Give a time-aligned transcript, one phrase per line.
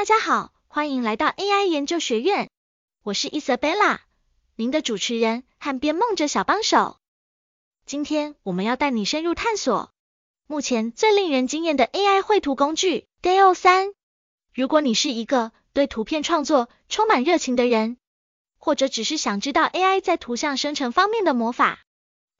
[0.00, 2.48] 大家好，欢迎来到 AI 研究学院，
[3.02, 3.98] 我是 Isabella，
[4.56, 6.96] 您的主持人和编梦者小帮手。
[7.84, 9.90] 今天我们要带你深入探索
[10.46, 13.92] 目前最令人惊艳的 AI 绘图工具 DALL 3。
[14.54, 17.98] 如果你是一个对图片创作充满热情的人，
[18.56, 21.80] 或者只是想知道 AI 在图像生成方面的魔法，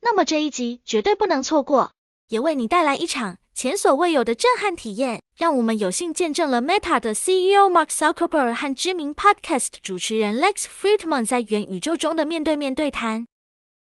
[0.01, 1.93] 那么这一集绝对不能错过，
[2.27, 5.23] 也为你带来一场前所未有的震撼体验。
[5.37, 13.27] 让我们有幸见证了 Meta 的 CEO Mark Zuckerberg 和知名 Podcast 主持人 Lex Friedman 在元宇宙中的面对面对谈。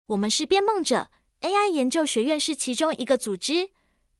[0.05, 1.09] 我们是编梦者
[1.41, 3.71] AI 研究学院是其中一个组织，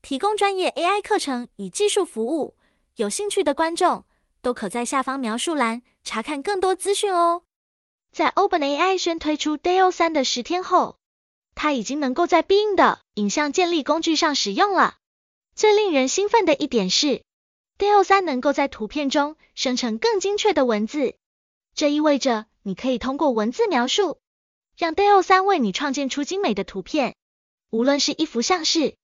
[0.02, 2.55] 提供专业 AI 课程与技术服务。
[2.95, 4.05] 有兴趣的观众
[4.41, 7.44] 都可在下方描述栏查看更多资讯哦。
[8.11, 10.98] 在 OpenAI 宣推出 DALL 3的十天后，
[11.53, 14.97] 它已经能够在 Bing 的影像建立工具上使用了。
[15.57, 17.23] 最令人兴奋的一点是
[17.79, 21.16] ，DALL 3能够在图片中生成更精确的文字。
[21.73, 24.19] 这意味着你可以通过文字描述，
[24.77, 27.16] 让 DALL 3为你创建出精美的图片。
[27.72, 28.97] 无论是一幅像是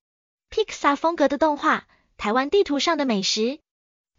[0.52, 1.88] Pixar 风格的动画、
[2.18, 3.60] 台湾地图上的美食，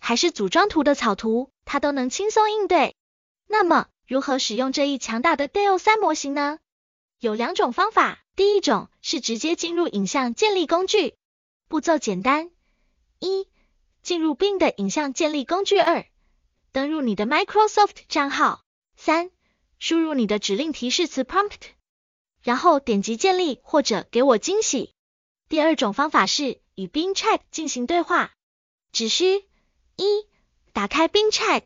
[0.01, 2.97] 还是组装图的草图，它都能轻松应对。
[3.47, 6.59] 那么，如何使用这一强大的 DALL 3模型呢？
[7.21, 8.25] 有两种方法。
[8.35, 11.15] 第一种是直接进入影像建立工具，
[11.75, 12.53] 步骤简单：
[13.19, 13.49] 一、
[14.01, 16.07] 进入 Bing 的影像建立工具；二、
[16.71, 18.63] 登入你的 Microsoft 账号；
[18.95, 19.33] 三、
[19.81, 21.59] 输入你的指令提示词 prompt，
[22.45, 24.95] 然后点击建立或者给我惊喜。
[25.49, 28.33] 第二种方法是与 Bing Chat 进行对话，
[28.93, 29.45] 只需
[29.97, 30.29] 一、
[30.73, 31.65] 打开 Bing Chat；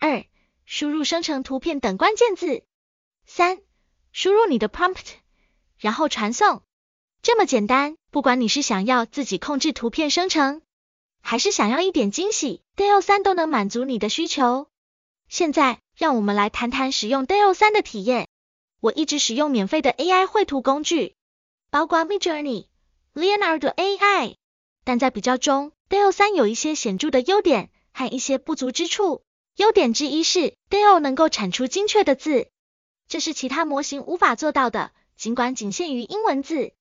[0.00, 0.24] 二、
[0.64, 2.64] 输入生成图片等关键字；
[3.26, 3.62] 三、
[4.10, 5.12] 输入你的 prompt，
[5.78, 6.64] 然后传送。
[7.22, 10.62] 这么简单，不管你是想要自己控制图片生成，
[11.20, 14.68] 还是想要一点惊喜，DALL 3都能满足你的需求。
[15.28, 18.26] 现在，让我们来谈谈使用 DALL 3的体验。
[18.80, 21.14] 我一直使用免费的 AI 绘图工具，
[21.70, 22.68] 包括 Midjourney、
[23.14, 24.36] Leonardo AI，
[24.84, 29.22] 但在比较中，DALL 3有一些显著的优点和一些不足之处。
[29.56, 32.48] 优点之一是 DALL 能够产出精确的字，
[33.08, 34.90] 这是其他模型无法做到的。
[35.18, 36.72] 尽管仅限于英文字，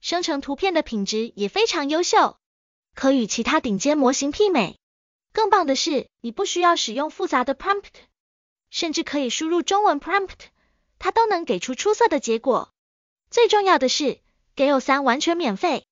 [0.00, 2.36] 生成图片的品质也非常优秀，
[2.94, 4.78] 可与其他顶尖模型媲美。
[5.32, 7.84] 更棒的是，你不需要使用复杂的 prompt，
[8.70, 10.38] 甚至可以输入中文 prompt，
[10.98, 12.72] 它都能给出出色的结果。
[13.30, 14.18] 最重要的是
[14.56, 15.84] ，DALL 3完全免费，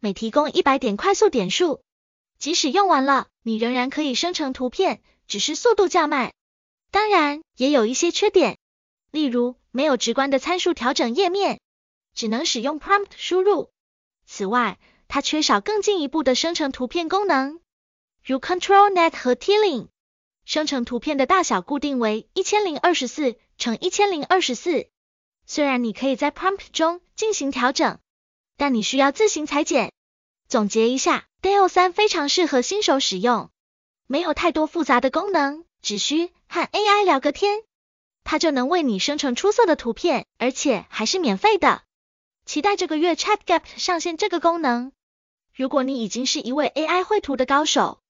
[0.00, 1.82] 每提供一百点快速点数，
[2.38, 5.02] 即使用完了，你仍然可以生成图片。
[5.28, 6.32] 只是速度较慢，
[6.90, 8.58] 当然也有一些缺点，
[9.12, 11.60] 例如没有直观的参数调整页面，
[12.20, 13.70] 只能使用 prompt 输入。
[14.26, 17.60] 此外，它缺少更进一步的生成图片功能，
[18.22, 19.88] 如 ControlNet 和 Tiling。
[20.44, 24.88] 生成图片的大小固定为一千零二十四乘一千零二十四。
[25.46, 27.98] 虽然你可以在 prompt 中进行调整，
[28.58, 29.90] 但你需要自行裁剪。
[30.46, 33.48] 总结一下，DALL 3非常适合新手使用。
[34.06, 37.62] 没有太多复杂的功能，只需和 AI 聊个天，
[38.24, 41.82] 它就能为你生成出色的图片，而且还是免费的。
[42.50, 44.90] 期待这个月 ChatGPT 上线这个功能。
[45.54, 48.00] 如果你已经是一位 AI 绘图的高手，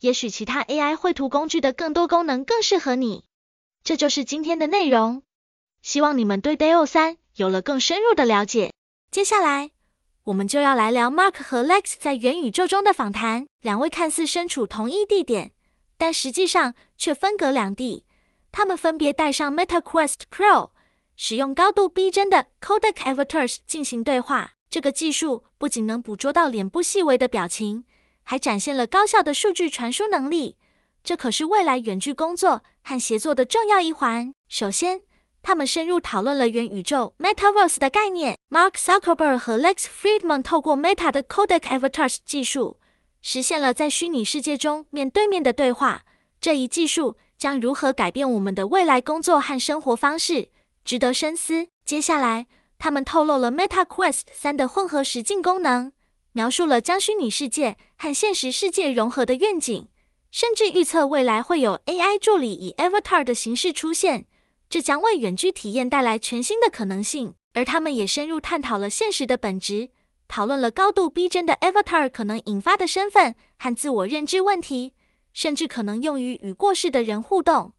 [0.00, 3.24] 也许其他 AI 绘图工具的更多功能更适合你。
[3.82, 5.22] 这就是今天的内容，
[5.80, 8.74] 希望你们对 DALL 3有了更深入的了解。
[9.10, 9.70] 接下来。
[10.24, 13.46] 我们就要来聊 Mark 和 Lex 在元宇宙中的访谈。
[13.62, 15.52] 两位看似身处同一地点，
[15.96, 18.04] 但实际上却分隔两地。
[18.52, 20.72] 他们分别戴上 Meta Quest Pro，
[21.16, 24.52] 使用高度逼真的 Codec Avatars 进行对话。
[24.68, 27.84] 这个技术不仅能捕捉到脸部细微的表情，
[28.22, 30.56] 还展现了高效的数据传输能力。
[31.02, 34.34] 这可是未来远距工作和协作的重要一环。
[34.48, 35.02] 首先，
[35.40, 38.36] 他们深入讨论了元宇宙 Metaverse 的概念。
[38.50, 42.78] Mark Zuckerberg 和 Lex Friedman 透过 Meta 的 Codec Avatars 技术，
[43.22, 46.02] 实现了在虚拟世界中面对面的对话。
[46.40, 50.48] 这一技术将如何改变我们的未来工作和生活方式，
[50.86, 51.66] 值得深思。
[51.84, 52.46] 接下来，
[52.78, 55.92] 他们透露了 Meta Quest 3的混合实境功能，
[56.32, 59.88] 描述了将虚拟世界和现实世界融合的愿景，
[60.30, 64.26] 甚至预测未来会有 AI 助理以 Avatar 的形式出现。
[64.68, 69.90] 这将为远距体验带来全新的可能性，而他们也深入探讨了现实的本质，
[70.28, 74.92] 讨论了高度逼真的 Avatar 可能引发的身份和自我认知问题，
[75.32, 77.74] 甚至可能用于与过世的人互动。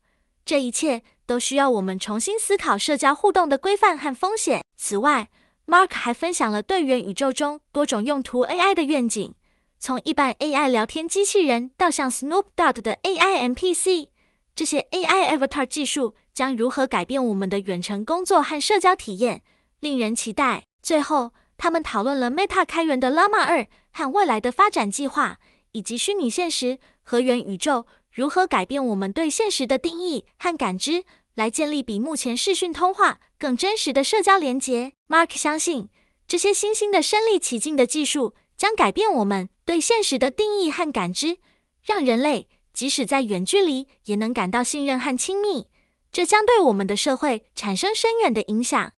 [0.47, 4.63] 这一切都需要我们重新思考社交互动的规范和风险。
[4.77, 5.27] 此外
[5.65, 9.33] ，Mark 还分享了对元宇宙中多种用途 AI 的愿景，
[9.77, 14.07] 从一般 AI 聊天机器人到像 Snoop Dogg 的 AI NPC，
[14.55, 19.41] 这些 AI Avatar 技术将如何改变我们的远程工作和社交体验，
[19.81, 20.63] 令人期待。
[20.81, 25.39] 最后，他们讨论了 Meta 开源的 Llama 二和未来的发展计划，
[25.73, 27.85] 以及虚拟现实和元宇宙
[28.17, 31.03] 如何改变我们对现实的定义和感知，
[31.35, 34.93] 来建立比目前视讯通话更真实的社交连接。
[35.07, 35.89] Mark 相信，
[36.27, 41.37] 这些新兴的身临其境的技术将改变我们对现实的定义和感知，
[41.83, 45.67] 让人类即使在远距离也能感到信任和亲密。
[46.11, 48.93] 这将对我们的社会产生深远的影响。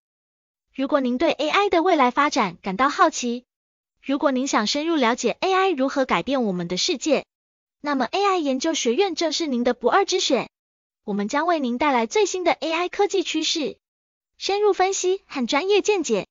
[0.73, 3.43] 如果您对 AI 的未来发展感到好奇，
[4.01, 7.25] 如果您想深入了解 AI 如何改变我们的世界，
[7.81, 10.49] 那么 AI 研究学院正是您的不二之选。
[11.05, 13.77] 我们将为您带来最新的 AI 科技趋势、
[14.37, 16.27] 深入分析和专业见解。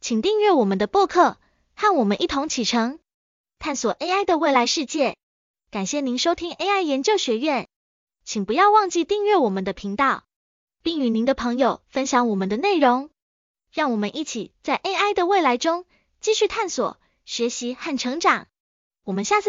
[0.00, 1.36] 请订阅我们的播客，
[1.74, 2.98] 和我们一同启程，
[3.58, 5.16] 探索 AI 的未来世界。
[5.70, 7.68] 感谢您收听 AI 研究学院，
[8.24, 10.24] 请不要忘记订阅我们的频道，
[10.82, 13.10] 并与您的朋友分享我们的内容。
[13.70, 15.84] 让我们一起在 AI 的未来中
[16.20, 18.48] 继续探索、学习和成长。
[19.04, 19.44] 我们下次。